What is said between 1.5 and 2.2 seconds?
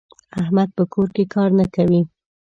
نه کوي.